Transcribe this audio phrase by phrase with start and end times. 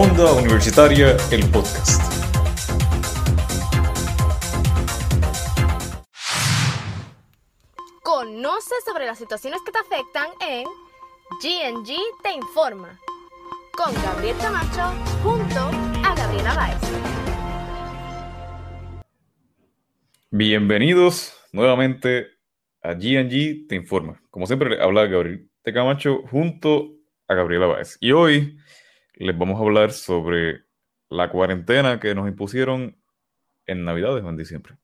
[0.00, 2.00] Onda Universitaria, el podcast.
[8.04, 10.66] Conoce sobre las situaciones que te afectan en
[11.42, 12.96] GNG Te Informa
[13.72, 14.92] con Gabriel Camacho
[15.24, 15.58] junto
[16.06, 16.78] a Gabriela Baez.
[20.30, 22.28] Bienvenidos nuevamente
[22.82, 24.22] a GNG Te Informa.
[24.30, 25.50] Como siempre, habla Gabriel.
[25.64, 26.94] Camacho junto
[27.26, 27.98] a Gabriela Báez.
[28.00, 28.58] Y hoy
[29.24, 30.64] les vamos a hablar sobre
[31.08, 32.96] la cuarentena que nos impusieron
[33.66, 34.78] en Navidades o en diciembre.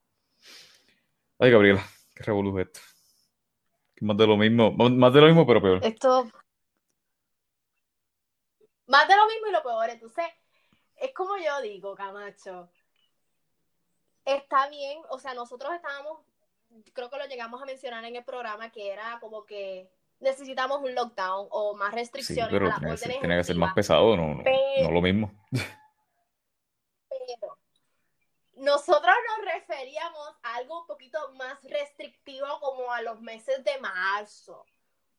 [1.39, 1.85] Ay, Gabriela,
[2.15, 2.81] qué revolución esto.
[4.01, 5.81] Más de lo mismo, más de lo mismo, pero peor.
[5.85, 6.29] Esto.
[8.87, 9.91] Más de lo mismo y lo peor.
[9.91, 10.25] Entonces,
[10.97, 12.71] es como yo digo, Camacho.
[14.25, 16.21] Está bien, o sea, nosotros estábamos,
[16.93, 20.95] creo que lo llegamos a mencionar en el programa, que era como que necesitamos un
[20.95, 22.51] lockdown o más restricciones.
[22.51, 22.71] Sí, pero
[23.21, 25.33] tiene, que ser más pesado, no, no, lo mismo.
[25.51, 25.65] Pero
[28.57, 34.65] nosotros nos referíamos a algo un poquito más restrictivo como a los meses de marzo.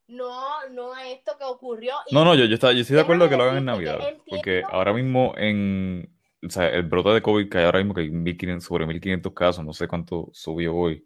[0.07, 1.95] No, no a esto que ocurrió.
[2.11, 3.99] no, no, yo, yo, estoy, yo estoy de acuerdo que lo hagan en Navidad.
[4.27, 6.15] Porque ahora mismo en
[6.45, 9.65] o sea, el brote de COVID que hay ahora mismo, que hay sobre 1500 casos,
[9.65, 11.05] no sé cuánto subió hoy,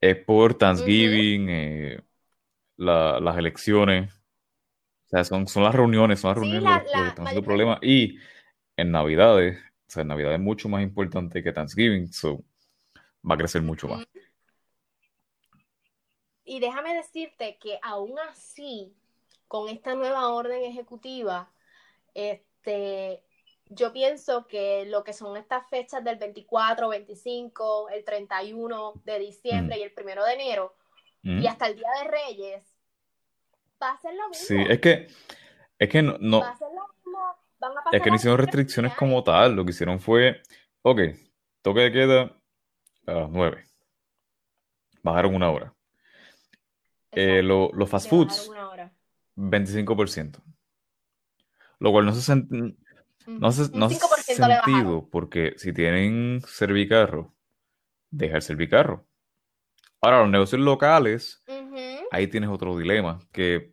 [0.00, 2.00] es por Thanksgiving, eh,
[2.76, 4.12] las elecciones.
[5.06, 7.78] O sea, son, son las reuniones, son las reuniones los, que están haciendo problemas.
[7.82, 8.18] Y
[8.76, 12.44] en Navidades, o sea, en Navidad es mucho más importante que Thanksgiving, so
[13.28, 14.06] va a crecer mucho más.
[16.44, 18.94] Y déjame decirte que aún así,
[19.48, 21.50] con esta nueva orden ejecutiva,
[22.14, 23.22] este,
[23.68, 29.78] yo pienso que lo que son estas fechas del 24, 25, el 31 de diciembre
[29.78, 30.74] y el 1 de enero,
[31.26, 32.62] y hasta el Día de Reyes,
[33.82, 34.46] va a ser lo mismo.
[34.46, 35.08] Sí, es que,
[35.78, 37.18] es que no, va a ser lo mismo.
[37.58, 40.40] Van a es que no hicieron restricciones como tal, lo que hicieron fue,
[40.82, 41.00] ok,
[41.62, 42.36] toque de queda
[43.06, 43.64] a las 9.
[45.02, 45.74] Bajaron una hora.
[47.12, 48.50] Eh, los fast foods,
[49.36, 50.42] 25%.
[51.78, 52.34] Lo cual no se,
[53.26, 57.34] no hace, no sentido, porque si tienen servicarro,
[58.10, 59.06] deja el servicarro.
[60.06, 61.42] Ahora, los negocios locales,
[62.12, 63.72] ahí tienes otro dilema, que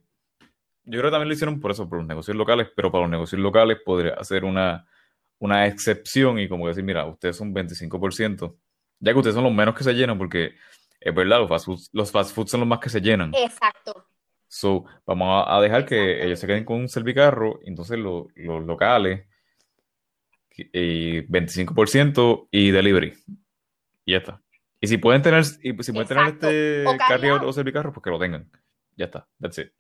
[0.84, 3.12] yo creo que también lo hicieron por eso, por los negocios locales, pero para los
[3.12, 4.84] negocios locales podría hacer una,
[5.38, 8.58] una excepción y como decir, mira, ustedes son 25%,
[8.98, 10.56] ya que ustedes son los menos que se llenan, porque
[11.00, 13.32] es verdad, los fast foods, los fast foods son los más que se llenan.
[13.36, 14.08] Exacto.
[14.48, 19.28] So, vamos a, dejar que ellos se queden con un servicarro, entonces los locales,
[20.58, 23.14] y 25% y delivery.
[24.04, 24.43] Y ya está.
[24.84, 28.20] Y si pueden tener, y si pueden tener este carro o servicarro, pues que lo
[28.20, 28.52] tengan.
[28.98, 29.72] Ya está, that's it.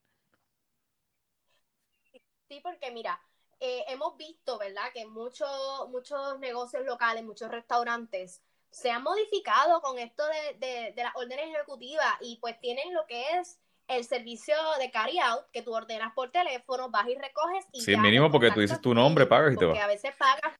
[2.47, 3.19] Sí, porque mira,
[3.59, 4.94] eh, hemos visto, ¿verdad?
[4.94, 5.50] Que muchos
[5.90, 10.24] muchos negocios locales, muchos restaurantes se han modificado con esto
[10.62, 13.59] de, las órdenes ejecutivas y pues tienen lo que es
[13.90, 17.97] el servicio de carry out, que tú ordenas por teléfono, vas y recoges y Sí,
[17.97, 19.74] mínimo porque tú dices tu nombre, pagas y te vas.
[19.74, 20.58] Porque a veces pagas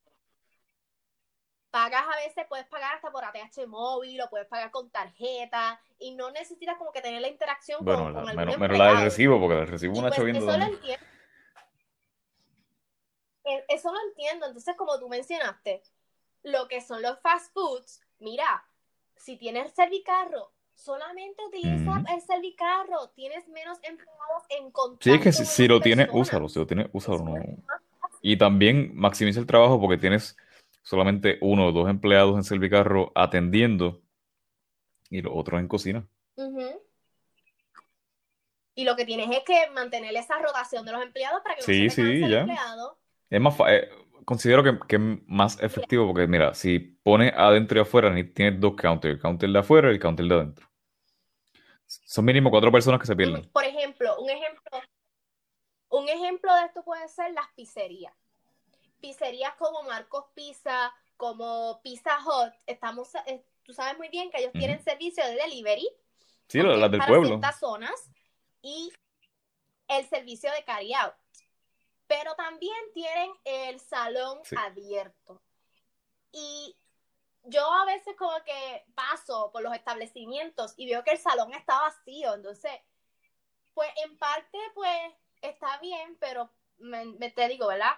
[1.74, 6.14] pagas a veces, puedes pagar hasta por ATH móvil o puedes pagar con tarjeta y
[6.14, 9.58] no necesitas como que tener la interacción con, con menos, menos la del recibo, porque
[9.58, 11.06] el recibo una pues, Eso lo entiendo.
[13.44, 14.46] E, eso lo entiendo.
[14.46, 15.82] Entonces, como tú mencionaste,
[16.44, 18.64] lo que son los fast foods, mira,
[19.16, 25.06] si tienes servicarro, solamente utiliza el servicarro, tienes menos empleados en contacto.
[25.06, 27.18] Sí, es que si, lo tienes, úsalo, si lo tienes, úsalo.
[27.18, 27.36] No.
[28.22, 30.38] Y también maximiza el trabajo porque tienes
[30.84, 34.04] solamente uno o dos empleados en Servicarro atendiendo
[35.10, 36.08] y los otros en cocina.
[38.76, 41.66] Y lo que tienes es que mantener esa rotación de los empleados para que no
[41.66, 42.46] sí, se sí, ya.
[43.30, 43.90] Es más, eh,
[44.26, 49.16] considero que, es más efectivo porque, mira, si pones adentro y afuera, tienes dos counters,
[49.16, 50.68] el counter de afuera y el counter de adentro.
[51.86, 53.48] Son mínimo cuatro personas que se pierden.
[53.52, 54.82] Por ejemplo, un ejemplo,
[55.90, 58.14] un ejemplo de esto puede ser las pizzerías
[59.04, 64.54] pizzerías como Marcos Pizza, como Pizza Hut, estamos, eh, tú sabes muy bien que ellos
[64.54, 65.90] tienen servicio de delivery.
[66.48, 68.10] Sí, las del para ciertas zonas
[68.62, 68.94] y
[69.90, 71.14] el servicio de carry out.
[72.08, 75.42] Pero también tienen el salón abierto.
[76.32, 76.78] Y
[77.44, 81.78] yo a veces como que paso por los establecimientos y veo que el salón está
[81.82, 82.36] vacío.
[82.36, 82.72] Entonces,
[83.74, 87.98] pues en parte, pues está bien, pero me te digo, ¿verdad?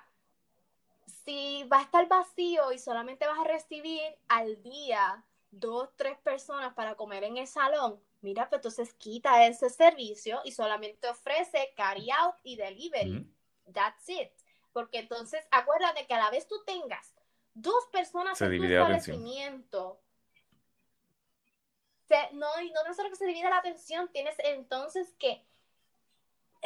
[1.05, 6.73] Si va a estar vacío y solamente vas a recibir al día dos, tres personas
[6.73, 12.09] para comer en el salón, mira, pues entonces quita ese servicio y solamente ofrece carry
[12.11, 13.27] out y delivery.
[13.71, 14.31] That's it.
[14.73, 17.15] porque entonces acuérdate que a la vez tú tengas
[17.53, 20.01] dos personas en tu establecimiento,
[22.33, 25.43] no, y no solo que se divide la atención, tienes entonces que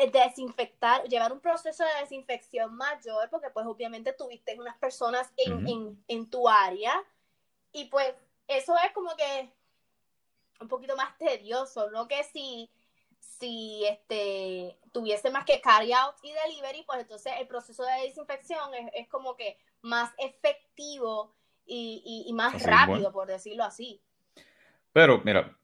[0.07, 6.29] desinfectar, llevar un proceso de desinfección mayor, porque pues obviamente tuviste unas personas en, en
[6.29, 7.03] tu área,
[7.71, 8.13] y pues
[8.47, 9.51] eso es como que
[10.59, 12.69] un poquito más tedioso, no que si
[13.19, 18.71] si este tuviese más que carry out y delivery, pues entonces el proceso de desinfección
[18.93, 21.33] es, como que más efectivo
[21.65, 24.01] y, más rápido, por decirlo así.
[24.91, 25.55] Pero, mira,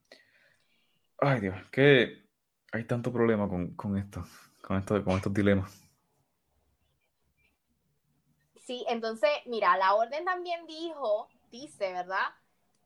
[1.18, 2.25] ay Dios, que
[2.72, 4.24] hay tanto problema con, esto,
[4.62, 5.82] con esto, con estos dilemas.
[8.66, 12.34] Sí, entonces, mira, la orden también dijo, dice, ¿verdad?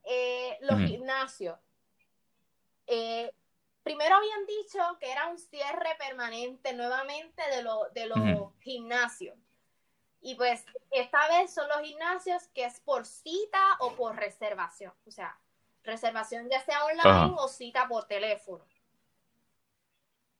[0.04, 1.58] Eh, los gimnasios.
[2.86, 3.32] Eh,
[3.82, 9.38] primero habían dicho que era un cierre permanente nuevamente de, de los gimnasios.
[10.20, 14.92] Y pues esta vez son los gimnasios que es por cita o por reservación.
[15.06, 15.38] O sea,
[15.82, 18.64] reservación ya sea online o cita por teléfono.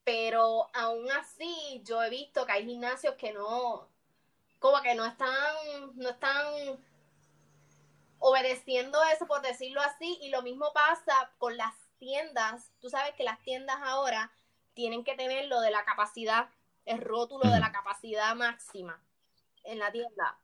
[0.05, 3.89] Pero aún así, yo he visto que hay gimnasios que no,
[4.59, 5.55] como que no están,
[5.95, 6.47] no están
[8.19, 13.25] obedeciendo eso, por decirlo así, y lo mismo pasa con las tiendas, tú sabes que
[13.25, 14.31] las tiendas ahora
[14.75, 16.49] tienen que tener lo de la capacidad,
[16.87, 19.01] el rótulo de la capacidad máxima
[19.65, 20.39] en la tienda.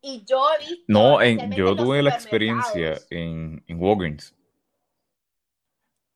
[0.00, 0.84] Y yo he visto.
[0.86, 1.22] No,
[1.56, 4.34] yo tuve la experiencia en, en Walgreens.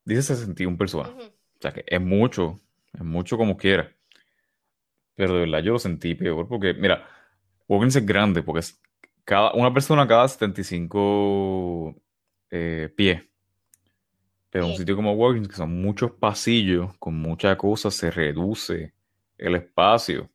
[0.04, 1.10] Dice 61 personas.
[1.10, 2.60] O sea que es mucho,
[2.92, 3.92] es mucho como quiera.
[5.14, 7.08] Pero de verdad yo lo sentí peor porque, mira,
[7.66, 8.80] Walgreens es grande porque es
[9.24, 11.94] cada, una persona cada 75
[12.50, 13.22] eh, pies.
[14.50, 18.94] Pero en un sitio como Walgreens, que son muchos pasillos con muchas cosas, se reduce
[19.36, 20.30] el espacio.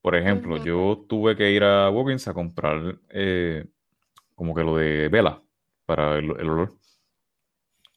[0.00, 3.64] Por ejemplo, yo tuve que ir a Walgreens a comprar eh,
[4.34, 5.42] como que lo de vela
[5.86, 6.74] para el, olor.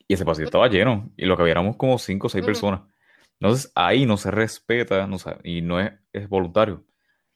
[0.08, 1.12] Y ese pasillo estaba lleno.
[1.18, 2.82] Y lo que había éramos como cinco o seis personas.
[3.40, 6.86] Entonces ahí no se respeta, no y no es, es, voluntario.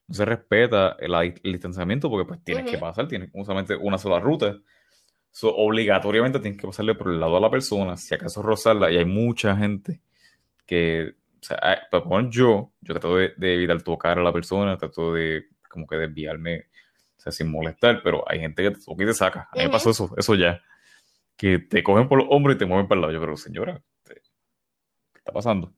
[0.07, 4.57] No se respeta el, distanciamiento porque pues tienes que pasar, tienes solamente una sola ruta
[5.43, 9.05] obligatoriamente tienes que pasarle por el lado a la persona, si acaso rozarla, y hay
[9.05, 10.01] mucha gente
[10.65, 15.13] que, o sea, por ejemplo, yo, yo trato de, evitar tocar a la persona, trato
[15.13, 16.65] de como que desviarme,
[17.17, 19.47] o sea, sin molestar, pero hay gente que te, te saca.
[19.51, 20.61] A mí me pasó eso, eso ya,
[21.37, 23.13] que te cogen por los hombros y te mueven para el lado.
[23.13, 24.21] Yo, pero señora, ¿qué
[25.15, 25.73] está pasando?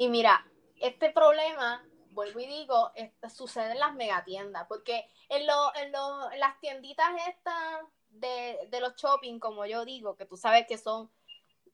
[0.00, 0.46] Y mira,
[0.80, 2.90] este problema vuelvo y digo,
[3.28, 8.80] sucede en las megatiendas, porque en, lo, en, lo, en las tienditas estas de, de,
[8.80, 11.10] los shopping, como yo digo, que tú sabes que son,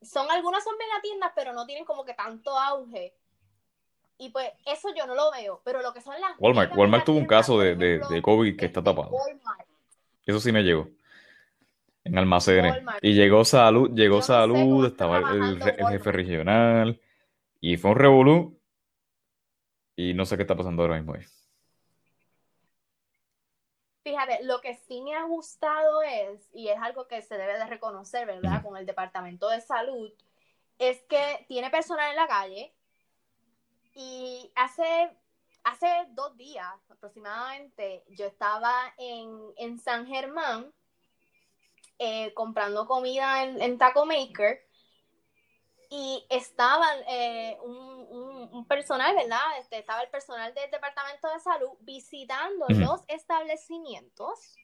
[0.03, 3.15] son algunas son megatiendas, pero no tienen como que tanto auge.
[4.19, 6.33] Y pues eso yo no lo veo, pero lo que son las...
[6.41, 9.13] Walmart, Walmart tuvo un caso de, de, COVID que está tapado.
[10.27, 10.89] Eso sí me llegó.
[12.03, 12.83] En almacenes.
[13.03, 17.01] Y llegó salud, llegó salud, estaba el, el, jefe regional.
[17.61, 18.61] Y fue un revolú
[19.97, 21.25] y no sé qué está pasando ahora mismo ahí.
[24.05, 27.67] Fíjate, lo que sí me ha gustado es, y es algo que se debe de
[27.67, 28.63] reconocer, ¿verdad?
[28.63, 30.13] Con el Departamento de Salud,
[30.79, 32.73] es que tiene personal en la calle
[33.95, 35.11] y hace,
[35.65, 40.73] hace dos días aproximadamente yo estaba en, San Germán
[41.99, 44.66] eh, comprando comida en, en Taco Maker
[45.91, 49.59] y estaba eh, un, personal, ¿verdad?
[49.61, 54.57] Este, estaba el personal del Departamento de Salud visitando los establecimientos,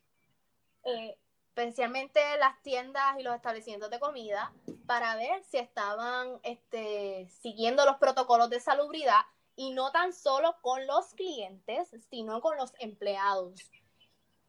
[0.85, 1.17] eh,
[1.49, 4.52] especialmente las tiendas y los establecimientos de comida,
[4.87, 9.21] para ver si estaban este, siguiendo los protocolos de salubridad
[9.55, 13.71] y no tan solo con los clientes, sino con los empleados.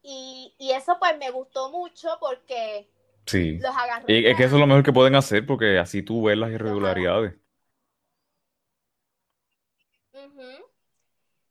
[0.02, 2.90] Y, y eso pues me gustó mucho porque
[3.26, 3.58] Sí.
[4.06, 6.50] Y es que eso es lo mejor que pueden hacer porque así tú ves las
[6.50, 7.34] irregularidades.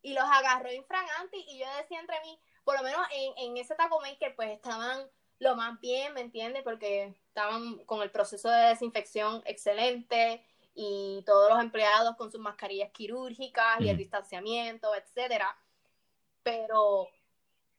[0.01, 3.01] Y los agarró infraganti y yo decía entre mí, por lo menos
[3.37, 5.07] en, ese taco maker pues estaban
[5.39, 6.63] lo más bien, ¿me entiendes?
[6.63, 12.91] Porque estaban con el proceso de desinfección excelente y todos los empleados con sus mascarillas
[12.91, 15.57] quirúrgicas y el distanciamiento, etcétera.
[16.43, 17.07] Pero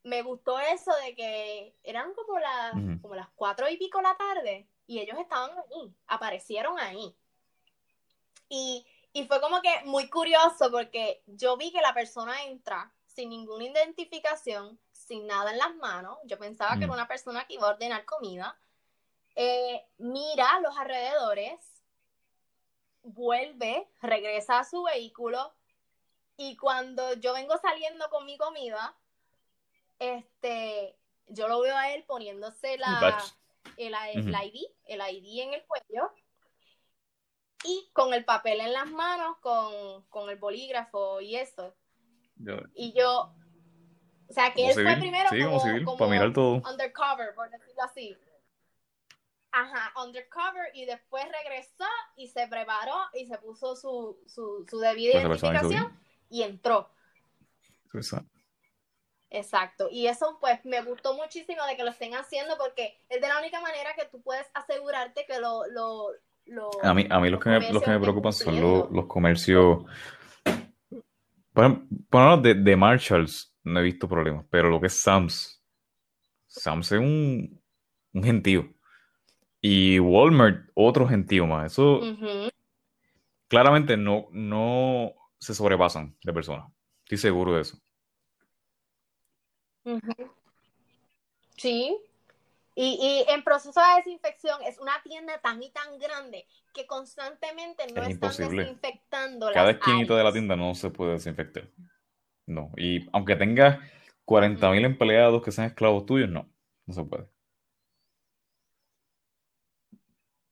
[0.04, 4.68] me gustó eso de que eran como, las como las cuatro y pico la tarde
[4.86, 7.14] y ellos estaban ahí, aparecieron ahí.
[8.48, 8.86] Y,
[9.28, 14.78] fue como que muy curioso porque yo vi que la persona entra sin ninguna identificación,
[14.92, 16.18] sin nada en las manos.
[16.24, 18.58] Yo pensaba que era una persona que iba a ordenar comida.
[19.36, 21.60] Eh, mira los alrededores,
[23.02, 25.52] vuelve, regresa a su vehículo
[26.36, 28.96] Y cuando yo vengo saliendo con mi comida,
[29.98, 30.96] este,
[31.28, 33.22] yo lo veo a él poniéndose la,
[33.76, 36.12] el, ID, el ID en el cuello
[37.64, 41.74] y con el papel en las manos, con, el bolígrafo y eso.
[42.74, 43.34] Y yo,
[44.28, 45.30] o sea, que él fue primero
[45.84, 46.62] como, para mirar todo.
[46.70, 48.16] undercover, por decirlo así.
[49.50, 51.84] Ajá, undercover y después regresó
[52.16, 55.96] y se preparó y se puso su, su, su debida identificación
[56.28, 56.90] y entró.
[57.94, 58.33] Exacto.
[59.90, 63.38] Y eso pues me gustó muchísimo de que lo estén haciendo porque es de la
[63.38, 65.66] única manera que tú puedes asegurarte que lo...
[65.66, 69.84] lo, a mí, a mí los, que me, los que me preocupan son los, comercios...
[71.52, 75.62] Bueno, de, de Marshalls no he visto problemas, pero lo que es Sam's,
[76.46, 77.62] Sam's es un,
[78.12, 78.68] un gentío.
[79.60, 81.72] Y Walmart, otro gentío más.
[81.72, 82.00] Eso
[83.48, 86.70] claramente no, no se sobrepasan de personas.
[87.04, 87.78] Estoy seguro de eso.
[91.56, 91.96] Sí.
[92.76, 98.02] Y, en proceso de desinfección es una tienda tan y tan grande que constantemente no
[98.02, 101.68] están desinfectando Cada esquinita de la tienda no se puede desinfectar.
[102.46, 102.72] No.
[102.76, 103.78] Y aunque tengas
[104.26, 106.48] 40.000 empleados que sean esclavos tuyos, no.
[106.86, 107.28] No se puede.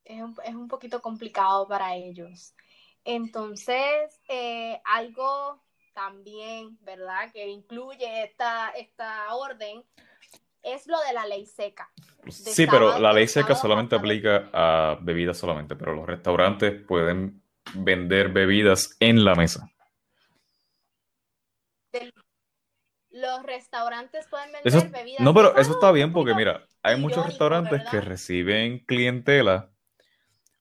[0.04, 2.54] Es un, es un poquito complicado para ellos.
[3.04, 5.60] Entonces, eh, algo
[5.92, 7.30] también, ¿verdad?
[7.32, 9.84] Que incluye esta, esta orden,
[10.62, 11.90] es lo de la ley seca.
[12.28, 17.42] Sí, pero la ley seca solamente aplica a bebidas solamente, pero los restaurantes pueden
[17.74, 19.68] vender bebidas en la mesa.
[23.10, 25.20] Los restaurantes pueden vender bebidas.
[25.20, 29.70] No, pero eso está bien porque mira, hay muchos restaurantes que reciben clientela.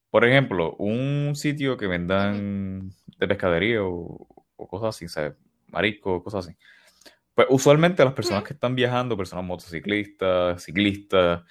[0.09, 5.33] Por ejemplo, un sitio que vendan de pescadería o, o cosas así, ¿sabes?
[5.67, 6.57] Marisco, cosas así.
[7.33, 11.41] Pues usualmente las personas que están viajando, personas motociclistas, ciclistas,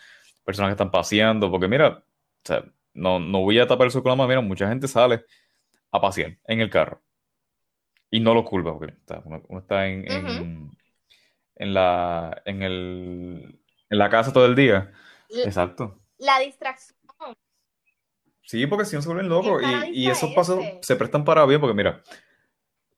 [0.44, 2.02] personas que están paseando, porque mira, o
[2.44, 2.64] sea,
[2.94, 5.24] no, no voy a tapar el sol con la mano, mira, mucha gente sale
[5.90, 7.02] a pasear en el carro.
[8.10, 10.70] Y no lo culpa, porque uno, está en,
[11.56, 14.92] en, la, en, el, en la casa todo el día.
[15.28, 16.00] Exacto.
[16.18, 16.98] La distracción.
[18.42, 19.62] Sí, porque si no se vuelven locos.
[19.62, 22.02] Y, y, esos pasos se prestan para bien, porque mira,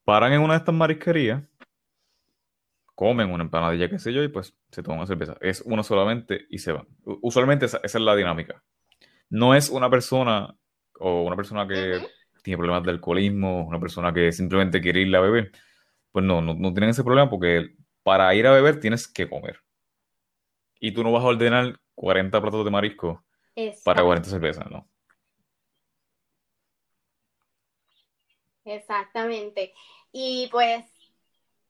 [0.05, 1.49] paran en una de estas marisquerías,
[2.95, 5.37] comen una empanadilla, qué sé yo, y pues se toman una cerveza.
[5.41, 6.87] Es uno solamente y se van.
[7.05, 8.63] Usualmente esa, es la dinámica.
[9.29, 10.55] No es una persona
[11.01, 12.01] o una persona que
[12.43, 15.53] tiene problemas de alcoholismo, una persona que simplemente quiere ir a beber.
[16.11, 19.59] Pues no, no, tienen ese problema porque para ir a beber tienes que comer.
[20.79, 23.25] Y tú no vas a ordenar 40 platos de marisco
[23.85, 24.89] para 40 cervezas, ¿no?
[28.65, 29.75] Exactamente.
[30.13, 30.85] Y pues,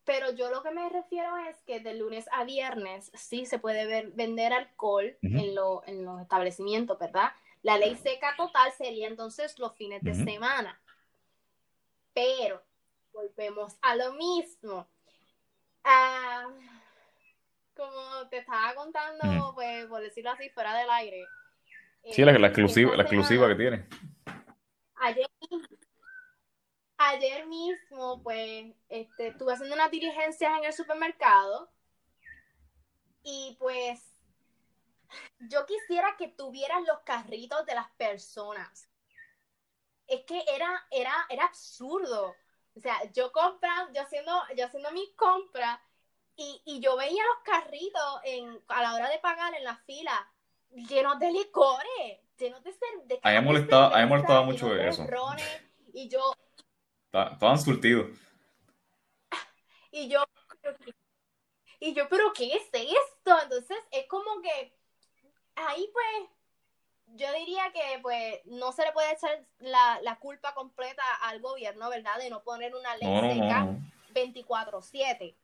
[0.04, 3.86] pero yo lo que me refiero es que de lunes a viernes sí se puede
[3.86, 7.32] ver, vender alcohol en, lo, en, los establecimientos, ¿verdad?
[7.62, 10.80] La ley seca total sería entonces los fines de semana.
[12.12, 12.62] Pero
[13.12, 14.88] volvemos a lo mismo.
[15.84, 16.48] Ah,
[17.74, 21.24] como te estaba contando, pues por decirlo así, fuera del aire.
[22.10, 23.86] Sí, la, exclusiva, la exclusiva que tiene.
[24.96, 25.26] Ayer
[27.10, 31.70] ayer mismo, pues, este, estuve haciendo unas diligencias en el supermercado
[33.22, 34.00] y pues
[35.40, 38.88] yo quisiera que tuvieran los carritos de las personas.
[40.06, 42.34] Es que era, era, era absurdo.
[42.76, 45.78] O sea, yo comprando, yo haciendo, yo haciendo mis compras
[46.36, 50.28] y, yo veía los carritos en, a la hora de pagar en la fila
[50.70, 52.74] llenos de licores, llenos de...
[53.04, 55.06] de me molestaba, molestaba mucho eso.
[55.92, 56.32] Y yo,
[57.12, 58.06] Estaban surtidos.
[59.90, 60.24] Y yo,
[61.78, 63.36] y yo, pero ¿qué es esto?
[63.42, 64.72] Entonces es como que
[65.54, 66.30] ahí pues
[67.14, 72.16] yo diría que pues no se le puede echar la, culpa completa al gobierno, ¿verdad?
[72.18, 73.66] De no poner una ley seca
[74.14, 75.34] 24/7.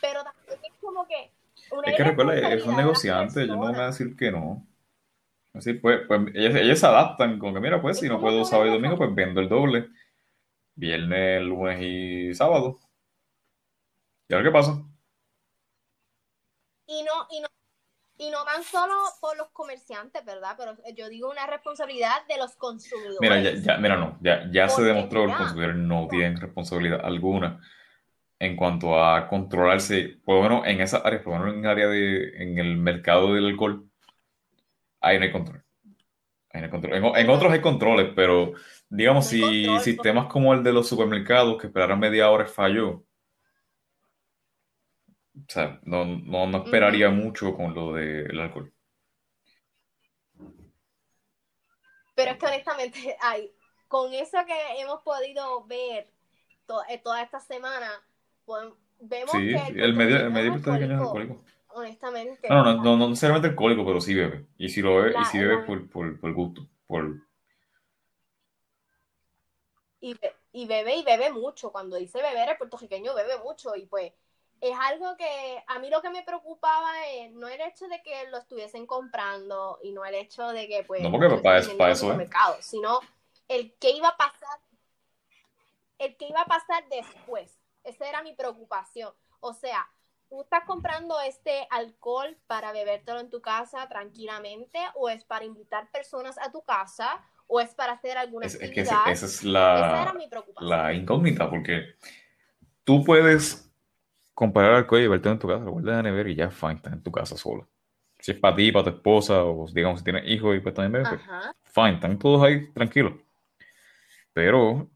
[0.00, 1.32] Pero también es como que...
[1.86, 4.64] es que recuerda, es un negociante, yo no voy a decir que no.
[5.54, 8.72] Así pues, pues ellos, se adaptan, como que mira, pues si no puedo sábado y
[8.72, 9.88] domingo, pues vendo el doble
[10.76, 12.78] viernes, lunes y sábado.
[14.28, 14.82] ¿Y ahora qué pasa?
[16.86, 17.48] Y no, y no,
[18.18, 20.54] y no tan solo por los comerciantes, ¿verdad?
[20.56, 23.18] Pero yo digo una responsabilidad de los consumidores.
[23.20, 27.60] Mira, ya, mira, no, ya, ya se demostró que los consumidores no tienen responsabilidad alguna
[28.38, 31.70] en cuanto a controlarse, por lo menos en esa área, por lo menos en el
[31.70, 33.90] área de, en el mercado del alcohol,
[35.00, 35.65] ahí no hay control.
[36.54, 36.94] No.
[36.94, 38.52] En, en otros hay controles, pero
[38.88, 43.04] digamos, si sistemas como el de los supermercados que esperaron media hora falló,
[45.36, 48.72] O sea, no, no, esperaría mucho con lo del alcohol.
[52.14, 53.52] Pero es que honestamente, ay,
[53.86, 56.08] con eso que hemos podido ver
[56.88, 57.90] eh, toda esta semana,
[58.46, 58.64] pues,
[59.00, 61.44] vemos que el, el medio, el medio alcohólico.
[61.76, 62.48] Honestamente.
[62.48, 64.46] No, no, no, no, necesariamente alcohólico, pero sí bebe.
[64.56, 67.20] Y si lo bebe, y si bebe por, por, por gusto, por...
[70.00, 70.16] Y,
[70.52, 71.70] y bebe y bebe mucho.
[71.70, 73.76] Cuando dice beber, el puertorriqueño bebe mucho.
[73.76, 74.10] Y pues
[74.62, 78.26] es algo que a mí lo que me preocupaba es no el hecho de que
[78.30, 82.14] lo estuviesen comprando y no el hecho de que pues no porque para, para eso
[82.14, 83.00] mercado, sino
[83.48, 84.60] el que iba a pasar
[85.98, 87.54] el que iba a pasar después
[87.84, 89.86] esa era mi preocupación o sea
[90.28, 95.90] tú estás comprando este alcohol para bebértelo en tu casa tranquilamente o es para invitar
[95.90, 100.14] personas a tu casa o es para hacer alguna actividad es que esa es la,
[100.60, 101.94] la incógnita porque
[102.84, 103.66] tú puedes
[104.36, 106.74] comprar alcohol y verte en tu casa, lo guardas en la nevera y ya, fine,
[106.74, 107.66] estás en tu casa sola.
[108.18, 111.04] Si es para ti, para tu esposa, o digamos si tienes hijos y pues también
[111.04, 113.14] bebes, pues, fine, están todos ahí tranquilos.
[114.34, 114.90] Pero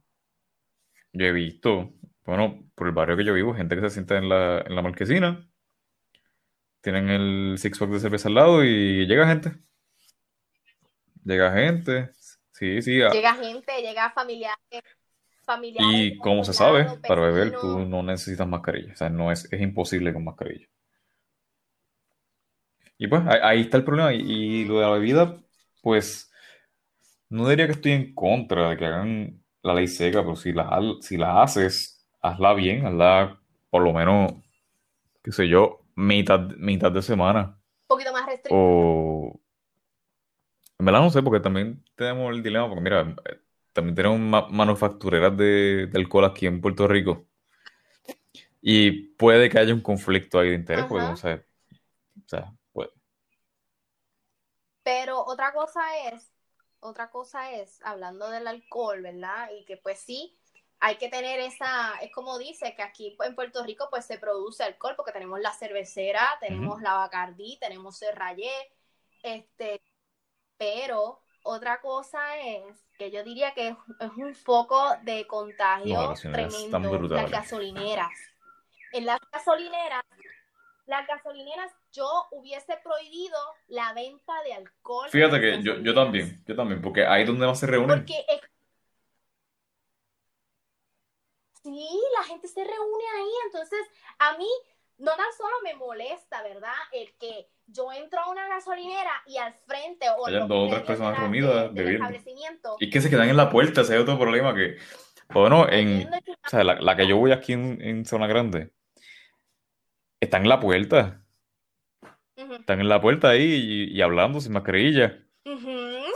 [1.14, 1.90] yo he visto,
[2.24, 4.82] bueno, por el barrio que yo vivo, gente que se sienta en la, en la
[4.82, 5.48] marquesina,
[6.80, 9.52] tienen el six pack de cerveza al lado y llega gente.
[11.24, 12.10] Llega gente,
[12.52, 12.92] sí, sí.
[12.92, 14.84] Llega gente, llega familiares
[15.78, 18.92] y como se sabe, para beber tú no necesitas mascarilla.
[18.92, 20.66] O sea, no es, es imposible con mascarilla.
[22.98, 24.12] Y pues ahí, está el problema.
[24.12, 25.38] Y, lo de la bebida,
[25.82, 26.30] pues
[27.28, 30.80] no diría que estoy en contra de que hagan la ley seca, pero si la,
[31.00, 31.89] si la haces,
[32.20, 34.32] hazla bien, hazla por lo menos,
[35.22, 37.58] qué sé yo, mitad, mitad de semana.
[37.82, 38.56] Un poquito más restricto.
[38.56, 39.40] O...
[40.78, 43.14] En verdad no sé, porque también tenemos el dilema, porque mira,
[43.72, 47.26] también tenemos manufactureras de, alcohol aquí en Puerto Rico.
[48.62, 51.44] Y puede que haya un conflicto ahí de interés, porque no sé.
[52.24, 52.90] O sea, puede.
[54.82, 56.32] Pero otra cosa es,
[56.80, 59.50] otra cosa es, hablando del alcohol, ¿verdad?
[59.58, 60.39] Y que pues sí,
[60.80, 64.64] hay que tener esa, es como dice, que aquí en Puerto Rico pues se produce
[64.64, 68.50] alcohol porque tenemos la cervecera, tenemos la Bacardí, tenemos el Rayé,
[69.22, 69.82] este,
[70.56, 72.62] pero otra cosa es
[72.96, 73.76] que yo diría que es,
[74.16, 77.08] un foco de contagio tremendo.
[77.08, 78.10] Las gasolineras.
[78.92, 80.02] En las gasolineras,
[80.86, 83.38] las gasolineras, yo hubiese prohibido
[83.68, 85.08] la venta de alcohol.
[85.10, 87.98] Fíjate que yo, yo también, yo también, porque ahí es donde más se reúnen.
[87.98, 88.24] Porque
[91.62, 93.80] Sí, la gente se reúne ahí, entonces
[94.18, 94.48] a mí
[95.00, 96.74] no tan solo me molesta, ¿verdad?
[96.92, 100.86] El que yo entro a una gasolinera y al frente o Hayan dos o tres
[100.86, 101.70] personas reunidas
[102.78, 104.76] Y que se quedan en la puerta, ese es otro problema que,
[105.32, 108.72] bueno, en, o sea, la, que yo voy aquí en, Zona Grande,
[110.20, 111.22] están en la puerta.
[112.36, 115.22] Están en la puerta ahí y, hablando sin mascarilla.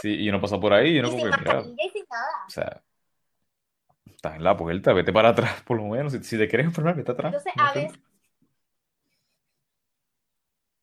[0.01, 2.83] sí, y uno pasa por ahí y uno como que, O sea,
[4.25, 6.13] están en la puerta, vete para atrás por lo menos.
[6.13, 7.35] Si, te quieres enfermar, vete atrás.
[7.35, 7.99] Entonces, a veces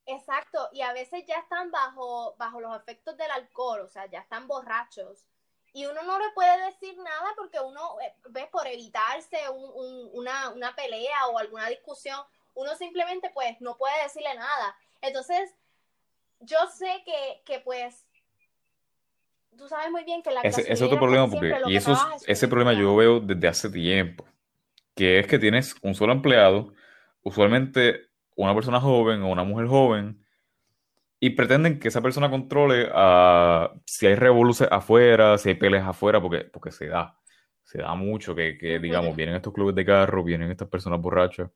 [0.06, 4.19] Exacto, y a veces ya están bajo, bajo los efectos del alcohol, o sea, ya
[4.19, 5.25] están borrachos.
[5.73, 11.27] Y uno no le puede decir nada porque uno, eh, ves, por evitarse una, pelea
[11.27, 12.19] o alguna discusión,
[12.56, 14.75] uno simplemente pues no puede decirle nada.
[14.99, 15.56] Entonces,
[16.41, 18.06] yo sé que, que pues,
[19.57, 22.73] tú sabes muy bien que la Ese es otro problema, porque, y eso ese problema
[22.73, 24.25] yo veo desde hace tiempo,
[24.95, 26.73] que es que tienes un solo empleado,
[27.21, 30.25] usualmente una persona joven o una mujer joven
[31.19, 36.19] y pretenden que esa persona controle a si hay revoluciones afuera, si hay peleas afuera,
[36.19, 37.17] porque, porque se da.
[37.63, 41.49] Se da mucho que, digamos, vienen estos clubes de carro, vienen estas personas borrachas,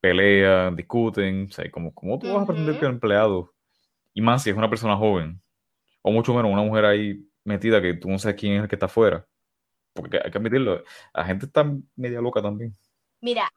[0.00, 1.48] pelean, discuten.
[1.50, 3.52] O sea, como, ¿cómo tú vas a pretender que el empleado,
[4.14, 5.42] y más si es una persona joven,
[6.02, 8.76] o mucho menos una mujer ahí metida que tú no sabes quién es el que
[8.76, 9.26] está afuera?
[9.92, 10.82] Porque hay que admitirlo,
[11.12, 11.64] la gente está
[11.96, 12.74] media loca también.
[13.20, 13.50] Mira,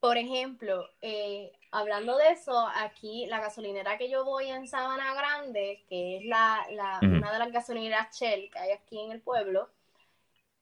[0.00, 5.84] por ejemplo, eh, hablando de eso, aquí la gasolinera que yo voy en Sabana Grande,
[5.88, 6.66] que es la,
[7.02, 9.68] una de las gasolineras Shell que hay aquí en el pueblo,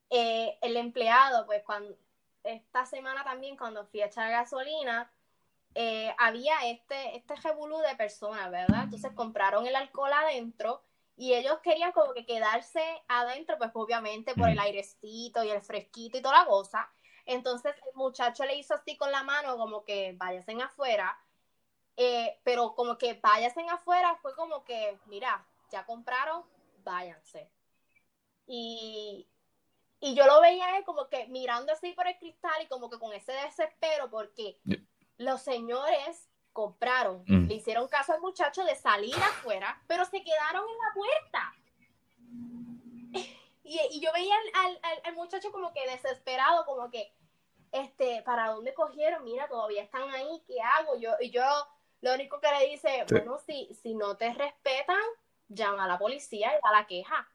[0.08, 1.94] eh, el empleado, pues cuando
[2.44, 5.10] esta semana también cuando fui a echar gasolina,
[5.76, 8.84] eh, había este, este revolú de personas, ¿verdad?
[8.84, 10.82] Entonces compraron el alcohol adentro
[11.16, 16.18] y ellos querían como que quedarse adentro, pues obviamente por el airecito y el fresquito
[16.18, 16.90] y toda la cosa.
[17.26, 21.18] Entonces el muchacho le hizo así con la mano, como que váyanse afuera.
[21.96, 26.44] Eh, pero como que váyanse afuera fue como que, mira, ya compraron,
[26.84, 27.50] váyanse.
[28.46, 29.26] Y
[30.00, 33.12] Y yo lo veía como que mirando así por el cristal y como que con
[33.14, 34.58] ese desespero porque
[35.18, 37.48] los señores compraron, mm.
[37.48, 41.54] le hicieron caso al muchacho de salir afuera, pero se quedaron en la puerta.
[43.68, 47.12] Y, yo veía al, al, muchacho como que desesperado, como que,
[47.72, 49.24] este, ¿para dónde cogieron?
[49.24, 50.96] Mira, todavía están ahí, ¿qué hago?
[51.00, 51.42] Yo, y yo
[52.00, 55.02] lo único que le dice, bueno, si, si no te respetan,
[55.48, 57.28] llama a la policía y da la queja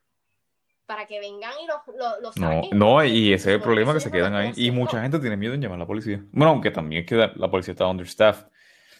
[0.91, 4.11] para que vengan y los, los, No, no, y ese es el problema que se
[4.11, 4.51] quedan ahí.
[4.57, 6.21] Y mucha gente tiene miedo en llamar a la policía.
[6.33, 8.47] Bueno, aunque también es que la policía está understaffed.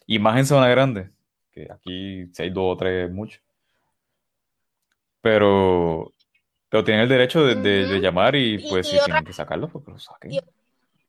[0.06, 1.10] Y más en zona grande,
[1.52, 3.42] que aquí si hay dos o tres, mucho.
[5.20, 6.14] Pero,
[6.70, 10.00] pero tienen el derecho de, llamar y pues si tienen que sacarlo, pues que lo
[10.00, 10.32] saquen.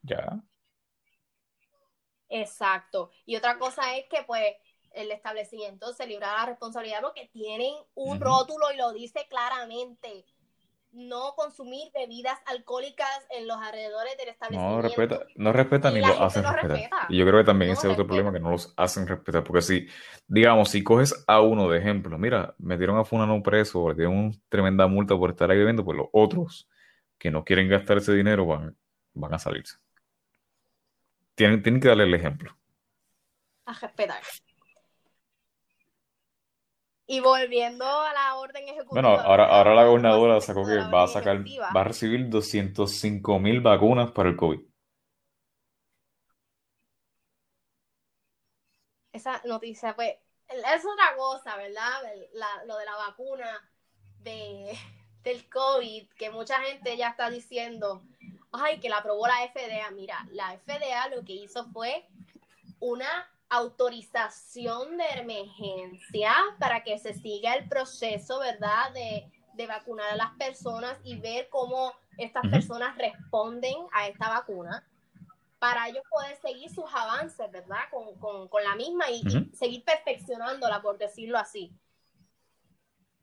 [0.03, 0.43] ya.
[2.29, 3.13] Exacto.
[3.25, 4.57] Y otra cosa es que pues
[4.95, 10.25] el establecimiento se libra la responsabilidad porque tienen un rótulo y lo dice claramente
[10.93, 14.77] no consumir bebidas alcohólicas en los alrededores del establecimiento.
[14.77, 17.07] No respeta, no respeta ni lo hacen respetar.
[17.09, 19.63] Y yo creo que también ese es otro problema que no los hacen respetar, porque
[19.63, 19.89] si,
[20.27, 24.35] digamos, si coges a uno de ejemplo, mira, metieron a Funano preso, le dieron una
[24.49, 26.69] tremenda multa por estar ahí bebiendo, pues los otros
[27.19, 28.77] que no quieren gastar ese dinero van,
[29.15, 29.79] van a salirse.
[31.35, 32.57] Tienen, tienen que darle el ejemplo.
[33.65, 34.21] A respetar.
[37.07, 39.03] Y volviendo a la orden ejecutiva.
[39.03, 43.61] Bueno, ahora, ahora la gobernadora sacó que va a sacar, va a recibir 205 mil
[43.61, 44.61] vacunas para el COVID.
[49.13, 50.15] Esa noticia, pues,
[50.49, 51.91] es otra cosa, ¿verdad?
[52.67, 53.71] lo de la vacuna
[54.21, 54.77] de,
[55.23, 58.03] del COVID, que mucha gente ya está diciendo,
[58.53, 59.91] ay, que la aprobó la FDA.
[59.91, 62.07] Mira, la FDA lo que hizo fue
[62.81, 68.93] una autorización de emergencia para que se siga el proceso, ¿verdad?
[68.95, 69.31] De,
[69.67, 74.85] vacunar a las personas y ver cómo estas personas responden a esta vacuna
[75.61, 77.79] para ellos poder seguir sus avances, ¿verdad?
[77.93, 81.71] Con, la misma y, seguir perfeccionándola, por decirlo así.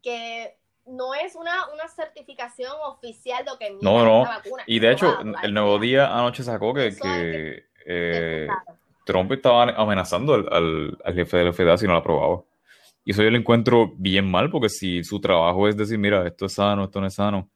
[0.01, 4.21] Que no es una, una certificación oficial de que no, no.
[4.21, 4.63] vacuna.
[4.65, 8.38] Y de hecho, el nuevo día anoche sacó que, que eh,
[9.09, 12.43] Trump estaba amenazando al, jefe de la FDA si no lo aprobaba.
[13.03, 16.45] Y eso yo lo encuentro bien mal, porque si su trabajo es decir, mira, esto
[16.45, 17.49] es sano, esto no es sano,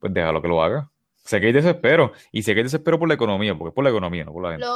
[0.00, 0.90] pues déjalo que lo haga.
[1.14, 3.84] Sé que hay desespero, y sé que hay desespero por la economía, porque es por
[3.84, 4.66] la economía, no por la gente.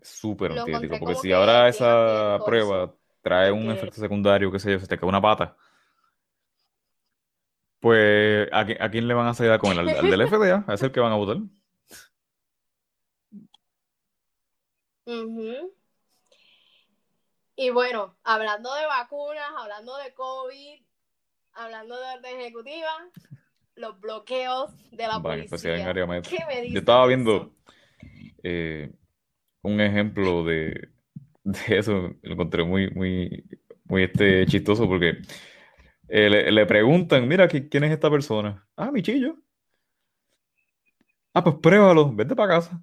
[0.00, 4.86] Súper antiético, porque si ahora esa prueba trae un efecto secundario, qué sé yo, se
[4.86, 5.54] te cae una pata,
[7.78, 9.80] pues ¿a, quién le van a salir con él?
[9.80, 10.64] ¿Al, del FDA?
[10.72, 11.36] ¿Es el que van a votar?
[17.56, 20.82] Y bueno, hablando de vacunas, hablando de COVID,
[21.54, 23.08] hablando de orden ejecutiva,
[23.74, 25.92] los bloqueos de la policía.
[26.68, 27.54] Yo estaba viendo
[28.42, 28.92] eh,
[29.62, 30.90] un ejemplo de,
[31.68, 33.44] eso, lo encontré muy, muy,
[33.84, 35.22] muy este, chistoso porque
[36.08, 38.68] eh, le, preguntan, mira, ¿quién es esta persona?
[38.76, 39.36] Ah, mi chillo.
[41.32, 42.80] Ah, pues pruébalo, vete para casa.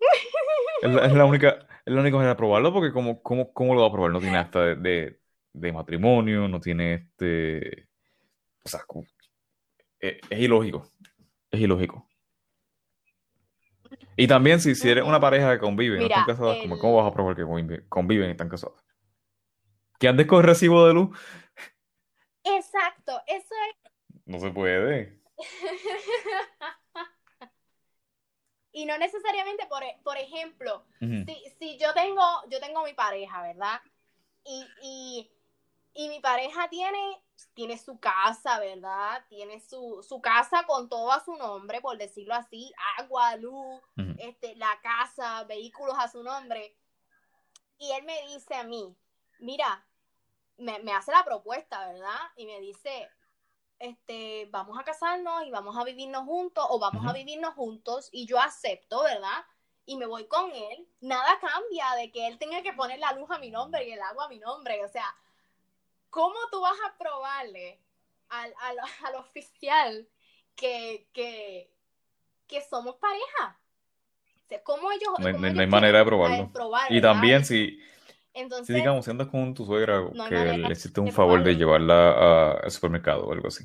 [0.82, 3.86] Es la, única, es la única manera de probarlo porque ¿cómo, cómo, cómo lo va
[3.86, 4.10] a probar?
[4.10, 5.20] No tiene acta de,
[5.52, 7.88] de, matrimonio, no tiene este...
[8.64, 8.80] O sea,
[10.00, 10.90] es, ilógico.
[11.48, 12.08] Es ilógico.
[14.16, 17.14] Y también si, si eres una pareja que convive, no están casadas, ¿cómo vas a
[17.14, 17.44] probar que
[17.88, 18.84] conviven y están casadas?
[20.00, 21.16] ¿Que andes con recibo de luz?
[22.42, 23.92] Exacto, eso es...
[24.24, 25.20] No se puede.
[28.76, 33.40] y no necesariamente, por, e, por ejemplo, si, si, yo tengo, yo tengo mi pareja,
[33.40, 33.80] ¿verdad?
[34.44, 35.30] Y,
[35.94, 37.22] mi pareja tiene,
[37.54, 39.24] tiene su casa, ¿verdad?
[39.30, 43.80] Tiene su, casa con todo a su nombre, por decirlo así, agua, luz,
[44.18, 46.76] este, la casa, vehículos a su nombre.
[47.78, 48.94] Y él me dice a mí,
[49.38, 49.86] mira,
[50.58, 52.20] me, me hace la propuesta, ¿verdad?
[52.36, 53.08] Y me dice,
[53.78, 58.26] este, vamos a casarnos y vamos a vivirnos juntos o vamos a vivirnos juntos y
[58.26, 59.44] yo acepto, ¿verdad?
[59.84, 63.30] Y me voy con él, nada cambia de que él tenga que poner la luz
[63.30, 64.84] a mi nombre y el agua a mi nombre.
[64.84, 65.14] O sea,
[66.10, 67.80] ¿cómo tú vas a probarle
[68.28, 68.52] al,
[69.18, 70.08] oficial
[70.54, 73.60] que, que, somos pareja?
[74.62, 76.50] ¿cómo ellos, no, hay, manera de probarlo.
[76.88, 77.80] y también si,
[78.64, 82.70] si digamos, si andas con tu suegra que le hiciste un favor de llevarla al
[82.70, 83.64] supermercado o algo así,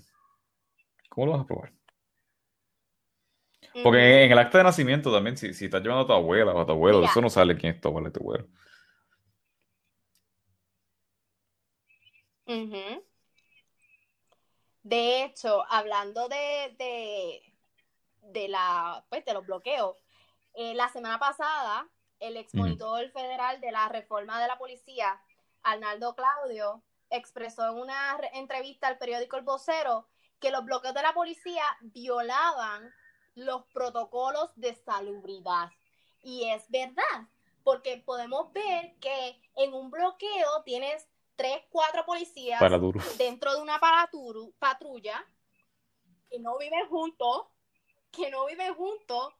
[1.09, 1.73] ¿cómo lo vas a probar?
[3.83, 6.61] Porque en, el acta de nacimiento también, si, si estás llevando a tu abuela o
[6.61, 8.47] a tu abuelo, eso no sale quién es tu abuela y tu abuelo.
[14.83, 17.41] De hecho, hablando de,
[18.21, 19.95] de, la, pues, de los bloqueos,
[20.55, 21.87] eh, la semana pasada,
[22.21, 25.21] el ex monitor federal de la reforma de la policía,
[25.63, 30.07] Arnaldo Claudio, expresó en una entrevista al periódico El Vocero
[30.39, 32.93] que los bloqueos de la policía violaban
[33.35, 35.69] los protocolos de salubridad.
[36.21, 37.27] Y es verdad,
[37.63, 42.61] porque podemos ver que en un bloqueo tienes tres, cuatro policías
[43.17, 43.79] dentro de una
[44.59, 45.25] patrulla
[46.29, 47.47] que no viven juntos,
[48.11, 49.33] que no viven juntos.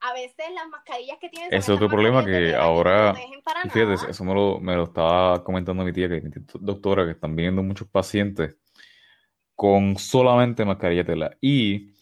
[0.00, 1.52] A veces las mascarillas que tienen...
[1.52, 3.14] Es otro problema que ahora,
[3.70, 6.22] fíjate, eso me lo, me lo estaba comentando mi tía, que
[6.60, 8.56] doctora, que están viendo muchos pacientes
[9.54, 11.36] con solamente mascarilla de tela.
[11.40, 11.94] Y,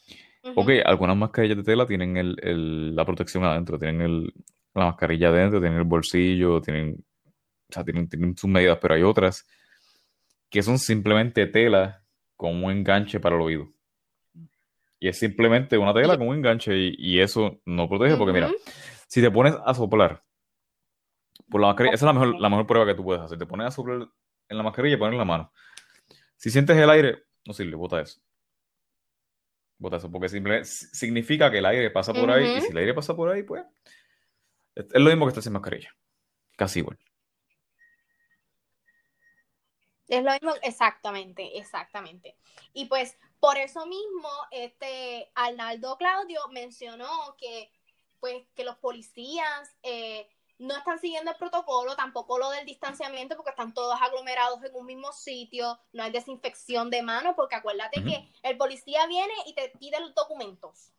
[0.54, 4.34] ok, algunas mascarillas de tela tienen el, la protección adentro, tienen el,
[4.74, 7.04] la mascarilla adentro, tienen el bolsillo, tienen
[7.68, 9.46] o sea, tienen, sus medidas, pero hay otras
[10.50, 12.04] que son simplemente tela
[12.36, 13.73] con un enganche para el oído.
[15.04, 18.50] Y es simplemente una tela con un enganche y, eso no protege porque mira,
[19.06, 20.24] si te pones a soplar
[21.50, 23.36] por la mascarilla, esa es la mejor, la mejor prueba que tú puedes hacer.
[23.36, 24.08] Te pones a soplar
[24.48, 25.52] en la mascarilla y pones la mano.
[26.38, 28.18] Si sientes el aire, no sirve, bota eso.
[29.76, 32.94] Bota eso, porque simplemente significa que el aire pasa por ahí y si el aire
[32.94, 33.62] pasa por ahí, pues
[34.74, 35.94] es lo mismo que estar sin mascarilla.
[36.56, 36.98] Casi igual.
[40.08, 42.36] Es lo mismo, exactamente, exactamente.
[42.72, 47.70] Y pues por eso mismo, este Arnaldo Claudio mencionó que
[48.18, 53.50] pues que los policías eh, no están siguiendo el protocolo, tampoco lo del distanciamiento, porque
[53.50, 58.32] están todos aglomerados en un mismo sitio, no hay desinfección de manos, porque acuérdate que
[58.42, 60.94] el policía viene y te pide los documentos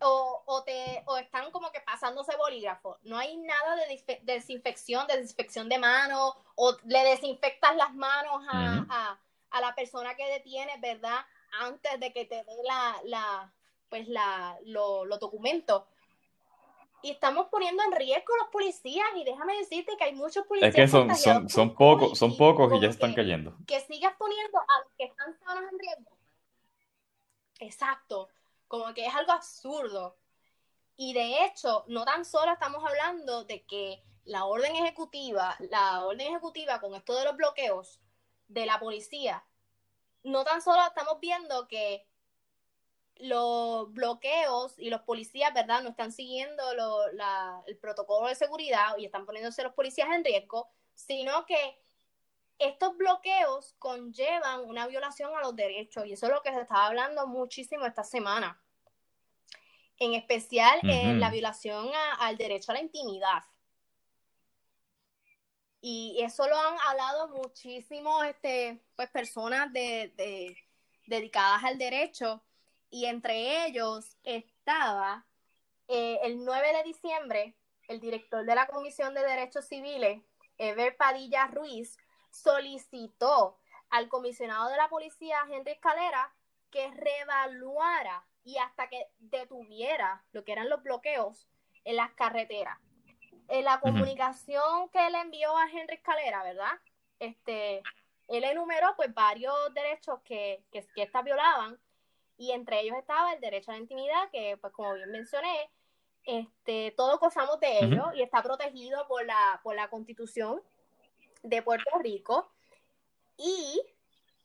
[0.00, 2.96] o, o, te, o están como que pasándose bolígrafo.
[3.02, 9.18] No hay nada de, desinfección, de desinfección de manos, o le desinfectas las manos a,
[9.50, 11.26] a, la persona que detienes, ¿verdad?
[11.60, 13.52] Antes de que te dé la, la,
[13.88, 15.84] pues la, los documentos.
[17.02, 20.70] Y estamos poniendo en riesgo a los policías, y déjame decirte que hay muchos policías.
[20.70, 23.56] Es que son, son, son, pocos, son pocos y, ya están cayendo.
[23.66, 26.16] Que sigas poniendo a los que están sanos en riesgo.
[27.60, 28.28] Exacto
[28.74, 30.16] como que es algo absurdo.
[30.96, 36.28] Y de hecho, no tan solo estamos hablando de que la orden ejecutiva, la orden
[36.28, 38.00] ejecutiva con esto de los bloqueos
[38.48, 39.44] de la policía,
[40.24, 42.06] no tan solo estamos viendo que
[43.16, 45.82] los bloqueos y los policías, ¿verdad?
[45.82, 46.62] No están siguiendo
[47.66, 51.78] el protocolo de seguridad y están poniéndose los policías en riesgo, sino que
[52.58, 56.86] estos bloqueos conllevan una violación a los derechos y eso es lo que se estaba
[56.86, 58.60] hablando muchísimo esta semana
[59.98, 63.42] en especial en la violación al derecho a la intimidad.
[65.86, 70.56] Y eso lo han hablado muchísimos este, pues, personas de,
[71.06, 72.42] dedicadas al derecho,
[72.88, 75.26] y entre ellos estaba
[75.88, 77.54] eh, el 9 de diciembre,
[77.86, 80.22] el director de la Comisión de Derechos Civiles,
[80.56, 81.98] Ever Padilla Ruiz,
[82.30, 83.58] solicitó
[83.90, 86.34] al comisionado de la policía, Henry Escalera,
[86.70, 91.46] que reevaluara y hasta que detuviera lo que eran los bloqueos
[91.84, 92.78] en las carreteras.
[93.48, 96.72] En la comunicación que él envió a Henry Escalera, ¿verdad?
[97.18, 97.82] Este,
[98.28, 101.78] él enumeró pues varios derechos que, que, que estas violaban
[102.36, 105.70] y entre ellos estaba el derecho a la intimidad, que pues como bien mencioné,
[106.24, 110.62] este, todos gozamos de ello y está protegido por la, por la constitución
[111.42, 112.50] de Puerto Rico.
[113.36, 113.82] Y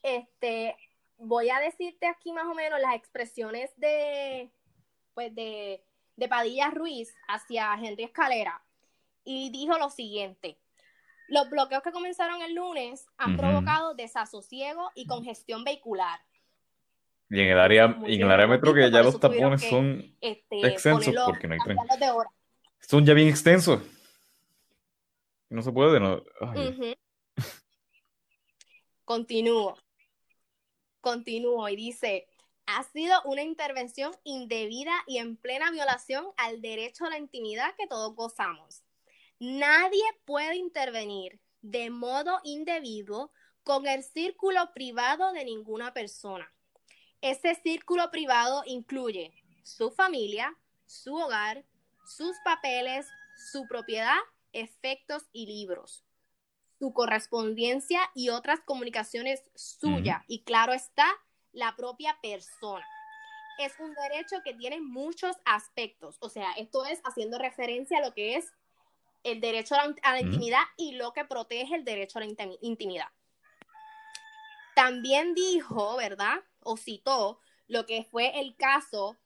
[0.03, 0.75] este,
[1.17, 4.51] voy a decirte aquí más o menos las expresiones de,
[5.13, 5.83] pues de,
[6.29, 8.61] Padilla Ruiz hacia Henry Escalera.
[9.31, 10.57] Y dijo lo siguiente.
[11.27, 16.19] Los bloqueos que comenzaron el lunes han provocado desasosiego y congestión vehicular.
[17.29, 21.13] Y en el área, en el área metro que ya los tapones son este, extensos
[21.27, 21.77] porque no hay tren.
[22.79, 23.79] Son ya bien extensos.
[25.49, 26.23] No se puede, no.
[29.05, 29.77] Continúo.
[31.01, 32.27] Continúo y dice,
[32.65, 37.85] ha sido una intervención indebida y en plena violación al derecho a la intimidad que
[37.85, 38.81] todos gozamos.
[39.39, 43.31] Nadie puede intervenir de modo indebido
[43.63, 46.51] con el círculo privado de ninguna persona.
[47.21, 51.65] Ese círculo privado incluye su familia, su hogar,
[52.05, 53.07] sus papeles,
[53.51, 54.17] su propiedad,
[54.53, 56.05] efectos y libros
[56.79, 60.23] su correspondencia y otras comunicaciones suyas.
[60.27, 61.05] Y claro está,
[61.51, 62.85] la propia persona.
[63.59, 66.15] Es un derecho que tiene muchos aspectos.
[66.21, 68.53] O sea, esto es haciendo referencia a lo que es
[69.23, 73.07] el derecho a la, intimidad y lo que protege el derecho a la intimidad.
[74.75, 76.43] También dijo, ¿verdad?
[76.63, 79.17] o citó lo que fue el caso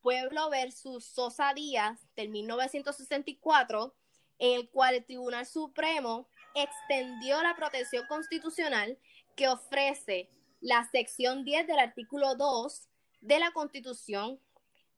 [0.00, 3.94] Pueblo versus Sosa Díaz del 1964,
[4.38, 8.98] en el cual el Tribunal Supremo extendió la protección constitucional
[9.34, 10.28] que ofrece
[10.60, 12.88] la sección 10 del artículo 2
[13.20, 14.40] de la Constitución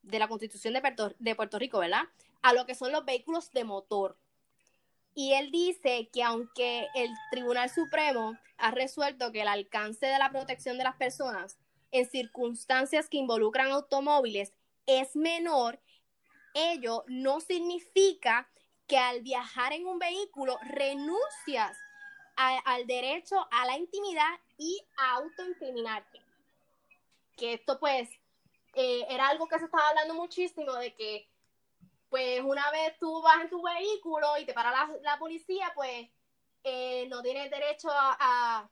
[0.02, 2.04] de la Constitución de Puerto, de Puerto Rico, ¿verdad?
[2.42, 4.16] A lo que son los vehículos de motor.
[5.18, 10.30] Y él dice que aunque el Tribunal Supremo ha resuelto que el alcance de la
[10.30, 11.58] protección de las personas
[11.90, 14.52] en circunstancias que involucran automóviles
[14.86, 15.80] es menor,
[16.54, 18.48] ello no significa
[18.86, 21.76] que al viajar en un vehículo renuncias
[22.36, 26.22] al derecho a la intimidad y a autoincriminarte.
[27.36, 28.08] Que esto pues
[28.74, 31.28] eh, era algo que se estaba hablando muchísimo de que
[32.08, 36.08] pues una vez tú vas en tu vehículo y te para la, policía, pues
[36.64, 38.70] eh, no tienes derecho a, a,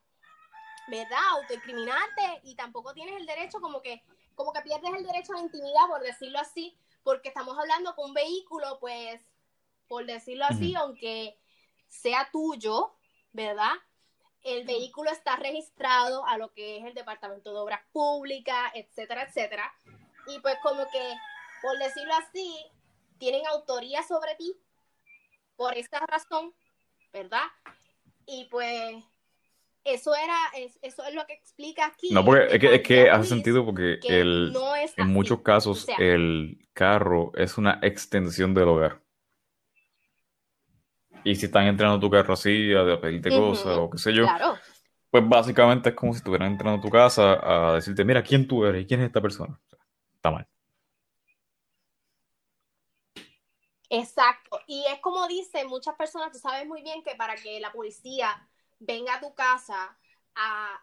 [0.88, 1.18] ¿verdad?
[1.32, 4.02] Autoincriminarte y tampoco tienes el derecho como que,
[4.34, 8.10] como que pierdes el derecho a la intimidad, por decirlo así, porque estamos hablando con
[8.10, 9.20] un vehículo, pues,
[9.88, 11.38] por decirlo así, aunque
[11.88, 12.94] sea tuyo,
[13.32, 13.72] ¿verdad?
[14.42, 19.72] El vehículo está registrado a lo que es el Departamento de Obras Públicas, etcétera, etcétera.
[20.28, 21.14] Y pues como que,
[21.62, 22.56] por decirlo así,
[23.18, 24.54] tienen autoría sobre ti
[25.56, 26.54] por esta razón,
[27.12, 27.44] ¿verdad?
[28.26, 28.96] Y pues
[29.84, 30.36] eso era,
[30.82, 32.12] eso es lo que explica aquí.
[32.12, 34.52] No, porque es que, es que hace sentido porque el,
[34.96, 39.00] en muchos casos el carro es una extensión del hogar.
[41.24, 44.26] Y si están entrando tu carro así a, pedirte cosas o qué sé yo,
[45.10, 48.64] pues básicamente es como si estuvieran entrando a tu casa a decirte, mira, ¿quién tú
[48.64, 49.58] eres y quién es esta persona?
[50.14, 50.46] está mal.
[53.88, 54.60] Exacto.
[54.66, 58.48] Y es como dicen muchas personas, tú sabes muy bien que para que la policía
[58.78, 59.96] venga a tu casa
[60.34, 60.80] a,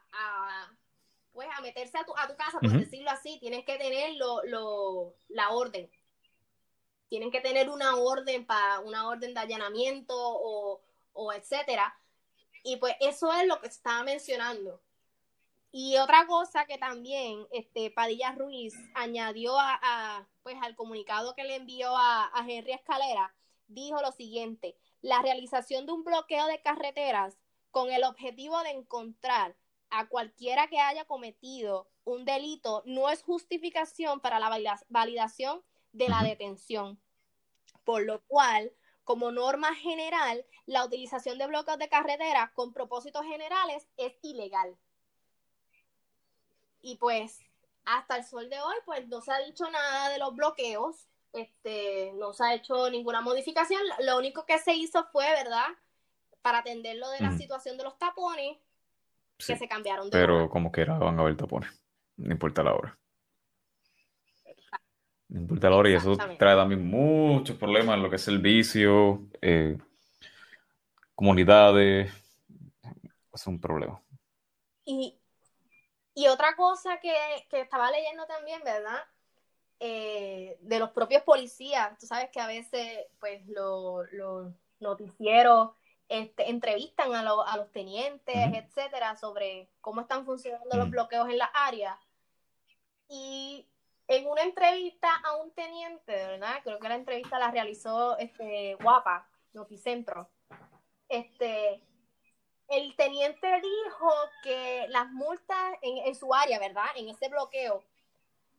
[1.32, 5.16] pues, a meterse a tu, a tu casa, por decirlo así, tienen que tener lo,
[5.30, 5.89] la orden.
[7.10, 10.82] Tienen que tener una orden para una orden de allanamiento o,
[11.13, 11.96] o etcétera.
[12.63, 14.82] Y pues eso es lo que estaba mencionando.
[15.75, 21.55] Y otra cosa que también este, Padilla Ruiz añadió a, pues, al comunicado que le
[21.55, 27.39] envió a, a Henry Escalera, dijo lo siguiente, la realización de un bloqueo de carreteras
[27.71, 29.55] con el objetivo de encontrar
[29.89, 36.21] a cualquiera que haya cometido un delito no es justificación para la validación de la
[36.21, 37.01] detención.
[37.83, 38.71] Por lo cual,
[39.03, 44.77] como norma general, la utilización de bloqueos de carreteras con propósitos generales es ilegal.
[46.84, 47.39] Y pues
[47.86, 52.12] hasta el sol de hoy, pues no se ha dicho nada de los bloqueos, este,
[52.15, 53.82] no se ha hecho ninguna modificación.
[54.02, 55.65] Lo único que se hizo fue, ¿verdad?
[56.41, 58.58] Para atender lo de la situación de los tapones,
[59.38, 61.69] que se cambiaron de Pero como que era, van a haber tapones,
[62.17, 62.98] no importa la hora.
[65.30, 68.39] No importa la hora y eso trae también muchos problemas en lo que es el
[68.39, 69.78] vicio, eh,
[71.15, 72.13] comunidades,
[73.34, 74.00] es un problema.
[74.86, 75.17] Y,
[76.15, 77.13] y otra cosa que,
[77.52, 79.04] estaba leyendo también, ¿verdad?
[79.80, 85.71] Eh, de los propios policías, tú sabes que a veces, pues, los noticieros
[86.10, 87.23] este, entrevistan a,
[87.58, 91.97] los tenientes, etcétera, sobre cómo están funcionando los bloqueos en las áreas.
[93.10, 93.67] Y
[94.08, 96.60] en una entrevista a un teniente, ¿verdad?
[96.63, 100.30] Creo que la entrevista la realizó este Guapa, Noticentro.
[101.10, 101.82] Este,
[102.69, 106.86] el teniente dijo que las multas en, su área, ¿verdad?
[106.95, 107.84] En ese bloqueo,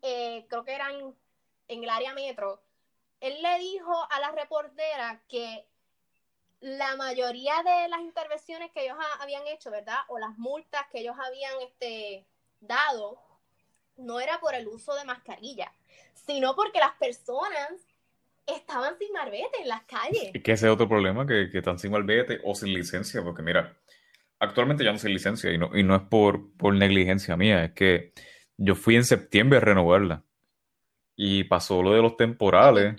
[0.02, 1.14] eh, creo que eran
[1.68, 2.60] en el área metro,
[3.20, 5.66] él le dijo a la reportera que
[6.60, 9.98] la mayoría de las intervenciones que ellos habían hecho, ¿verdad?
[10.08, 12.26] O las multas que ellos habían este,
[12.60, 13.18] dado,
[13.96, 15.72] no era por el uso de mascarilla,
[16.14, 17.70] sino porque las personas
[18.46, 20.30] estaban sin marbete en las calles.
[20.34, 23.42] Y que ese es otro problema, que, que están sin marbete o sin licencia, porque
[23.42, 23.76] mira,
[24.44, 27.72] Actualmente ya no soy licencia y no, y no es por, por negligencia mía, es
[27.72, 28.12] que
[28.56, 30.24] yo fui en septiembre a renovarla
[31.16, 32.96] y pasó lo de los temporales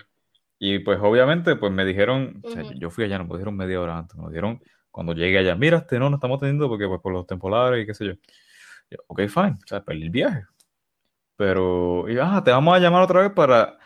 [0.58, 2.42] y pues obviamente pues me dijeron,
[2.78, 5.78] yo fui allá, no me dijeron media hora antes, me dijeron cuando llegué allá, mira,
[5.78, 8.12] este no, no estamos teniendo porque pues por los temporales y qué sé yo.
[9.08, 10.44] ok, fine, o sea, perdí el viaje.
[11.36, 13.78] Pero, y, ah, te vamos a llamar otra vez para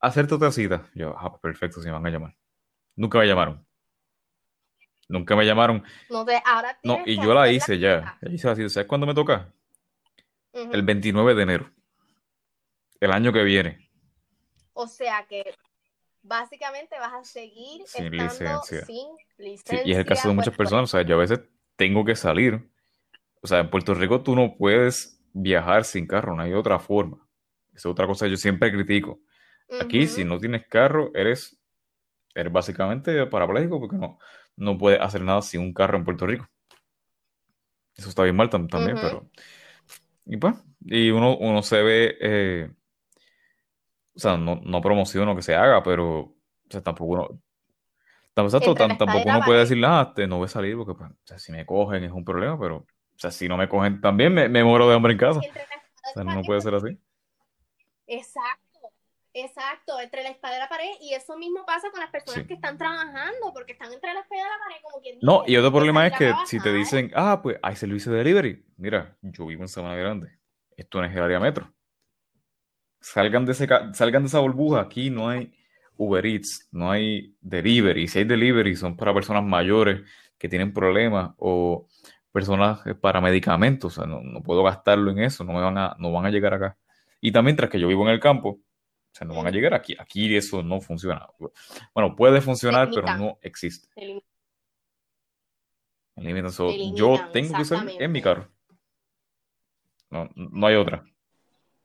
[0.00, 0.88] hacerte otra cita.
[0.94, 2.36] Yo, ah, pues, perfecto, si me van a llamar.
[2.96, 3.66] Nunca me llamaron.
[5.08, 5.82] Nunca me llamaron.
[6.08, 8.18] No sé, ahora No, y yo la hice ya.
[8.22, 8.68] Ya hice así.
[8.68, 9.52] ¿Sabes cuándo me toca?
[10.52, 11.70] El 29 de enero.
[13.00, 13.90] El año que viene.
[14.72, 15.54] O sea que
[16.22, 18.84] básicamente vas a seguir sin licencia.
[18.84, 19.82] Sin licencia.
[19.84, 20.84] y es el caso de muchas personas.
[20.84, 21.40] O sea, yo a veces
[21.76, 22.70] tengo que salir.
[23.42, 27.26] O sea, en Puerto Rico tú no puedes viajar sin carro, no hay otra forma.
[27.70, 29.20] Esa es otra cosa que yo siempre critico.
[29.80, 31.60] Aquí, si no tienes carro, eres,
[32.34, 34.18] eres básicamente parapléjico porque no,
[34.56, 36.48] no puedes hacer nada sin un carro en Puerto Rico.
[37.96, 39.28] Eso está bien mal también, pero...
[40.24, 42.16] Y pues, y uno, uno se ve...
[42.20, 42.70] Eh,
[44.14, 46.36] o sea, no, no promociono que se haga, pero o
[46.68, 47.40] sea, tampoco uno,
[48.34, 51.52] tampoco, tampoco uno puede decir, ah, no voy a salir porque pues, o sea, si
[51.52, 54.64] me cogen es un problema, pero o sea, si no me cogen también me, me
[54.64, 55.40] muero de hambre en casa.
[55.40, 56.98] O sea, no puede ser así.
[58.06, 58.69] Exacto.
[59.32, 62.54] Exacto, entre la espada y la pared, y eso mismo pasa con las personas que
[62.54, 65.70] están trabajando, porque están entre la espada y la pared, como quien No, y otro
[65.70, 69.62] problema es que si te dicen, ah, pues hay servicio de delivery, mira, yo vivo
[69.62, 70.38] en Sabana Grande,
[70.76, 71.72] esto no es el área metro.
[73.00, 75.54] Salgan de, ese, salgan de esa burbuja, aquí no hay
[75.96, 80.02] Uber Eats, no hay delivery, si hay delivery son para personas mayores
[80.38, 81.86] que tienen problemas o
[82.32, 85.96] personas para medicamentos, o sea, no, no puedo gastarlo en eso, no me van a,
[85.98, 86.76] no van a llegar acá.
[87.20, 88.60] Y también tras que yo vivo en el campo,
[89.12, 89.96] o sea, no van a llegar aquí.
[89.98, 91.28] Aquí eso no funciona.
[91.94, 93.88] Bueno, puede funcionar, pero no existe.
[96.94, 98.48] yo tengo que salir en mi carro.
[100.10, 101.04] No, no hay otra.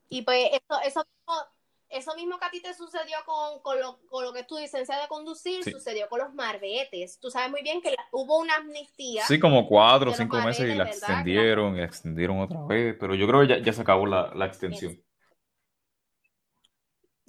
[0.08, 1.06] Y pues eso, eso,
[1.88, 4.56] eso mismo que a ti te sucedió con, con, lo, con lo, que es tu
[4.58, 7.18] licencia de conducir, sucedió con los marbetes.
[7.18, 9.24] Tú sabes muy bien que hubo una amnistía.
[9.26, 13.26] Sí, como cuatro o cinco meses y la extendieron y extendieron otra vez, pero yo
[13.26, 15.00] creo que ya, ya se acabó la, la extensión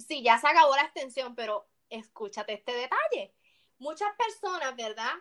[0.08, 3.34] sí, ya se acabó la extensión, pero escúchate este detalle.
[3.78, 5.12] Muchas personas, ¿verdad?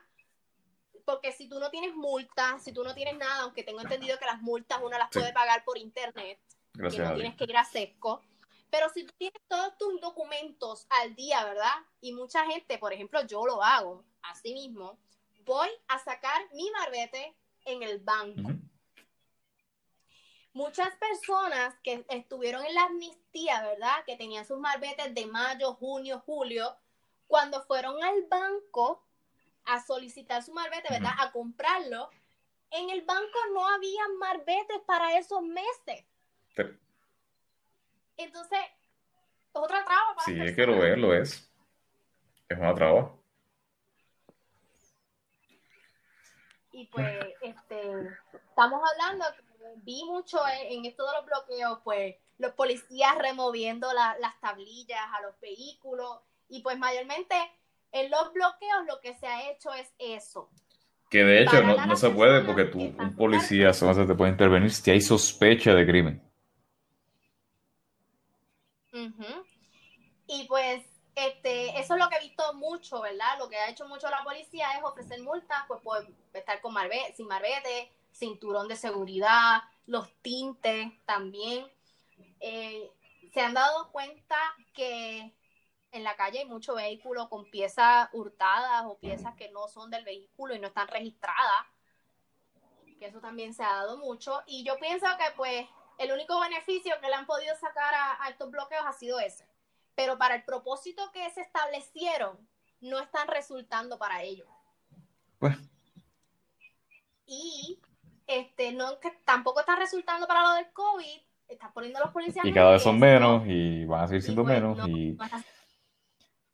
[1.05, 4.25] Porque si tú no tienes multas, si tú no tienes nada, aunque tengo entendido que
[4.25, 6.39] las multas uno las puede pagar por internet,
[6.73, 8.21] que no tienes que ir a sesco.
[8.69, 11.75] Pero si tú tienes todos tus documentos al día, ¿verdad?
[12.01, 14.97] Y mucha gente, por ejemplo, yo lo hago así mismo,
[15.45, 17.35] voy a sacar mi marbete
[17.65, 18.49] en el banco
[20.57, 24.03] muchas personas que estuvieron en la amnistía, ¿verdad?
[24.05, 26.75] Que tenían sus marbetes de mayo, junio, julio,
[27.27, 29.05] cuando fueron al banco
[29.65, 31.13] a solicitar su marbete, ¿verdad?
[31.19, 32.09] A comprarlo,
[32.71, 36.05] en el banco no había marbetes para esos meses.
[38.17, 38.59] Entonces,
[39.51, 40.15] otra traba.
[40.15, 41.51] Para sí, es que lo es, lo es.
[42.49, 43.13] Es una traba.
[46.71, 47.07] Y pues,
[47.41, 49.25] este, estamos hablando
[49.77, 50.39] vi mucho
[50.69, 56.61] en, esto de los bloqueos, pues los policías removiendo las tablillas a los vehículos y
[56.61, 57.35] pues mayormente
[57.91, 60.49] en los bloqueos lo que se ha hecho es eso.
[61.09, 64.91] Que de hecho no, se puede porque tú, un policía solo te puede intervenir si
[64.91, 66.23] hay sospecha de crimen.
[70.27, 70.83] Y pues
[71.15, 73.39] este, eso es lo que he visto mucho, ¿verdad?
[73.39, 76.75] Lo que ha hecho mucho la policía es ofrecer multas, pues por estar con
[77.15, 81.67] sin marbete, cinturón de seguridad, los tintes también.
[82.39, 82.91] Eh,
[83.33, 84.35] se han dado cuenta
[84.73, 85.33] que
[85.91, 90.03] en la calle hay mucho vehículo con piezas hurtadas o piezas que no son del
[90.03, 91.65] vehículo y no están registradas,
[92.99, 94.41] que eso también se ha dado mucho.
[94.47, 98.29] Y yo pienso que pues el único beneficio que le han podido sacar a, a
[98.29, 99.47] estos bloqueos ha sido ese.
[99.95, 102.37] Pero para el propósito que se establecieron,
[102.81, 104.47] no están resultando para ellos.
[105.39, 105.57] Pues.
[107.25, 107.79] Y
[108.73, 112.45] no, que tampoco está resultando para lo del COVID, están poniendo los policías.
[112.45, 114.87] Y cada vez son menos y van a seguir siendo pues, menos.
[114.87, 115.17] y...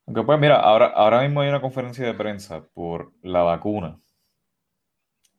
[0.06, 4.00] Aunque pues mira, ahora, ahora mismo hay una conferencia de prensa por la vacuna,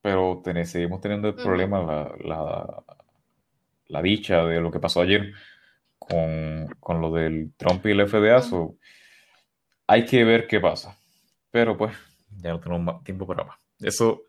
[0.01, 1.83] pero seguimos teniendo el problema,
[2.23, 2.83] la,
[3.87, 5.35] la, dicha de lo que pasó ayer
[5.99, 8.43] con, lo del Trump y el FDA.
[9.87, 10.97] hay que ver qué pasa.
[11.51, 11.95] Pero pues,
[12.39, 13.59] ya no tenemos tiempo para más.
[13.81, 14.25] Eso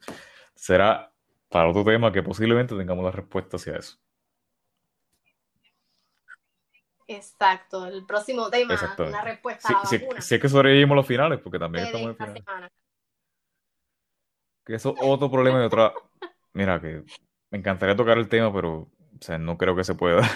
[0.53, 1.11] será
[1.55, 3.97] para otro tema que posiblemente tengamos la respuesta hacia eso.
[7.07, 10.21] Exacto, el próximo tema, una respuesta a la vacuna.
[10.21, 12.71] Si, es que sobrevivimos los finales, porque también estamos en finales.
[14.65, 15.93] Que eso es otro problema de otra.
[16.51, 17.05] Mira, que
[17.51, 20.29] me encantaría tocar el tema, pero o sea, no creo que se pueda.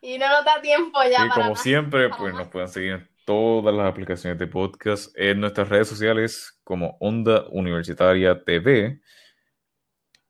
[0.00, 1.26] Y no nos da tiempo ya.
[1.26, 5.86] Y como siempre, pues nos pueden seguir todas las aplicaciones de podcast en nuestras redes
[5.86, 9.02] sociales como Onda Universitaria TV.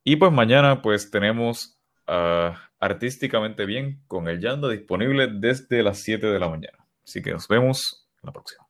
[0.03, 1.81] Y pues mañana pues tenemos
[2.81, 6.85] Artísticamente Bien con el Yanda disponible desde las 7 de la mañana.
[7.05, 8.62] Así que nos vemos la próxima.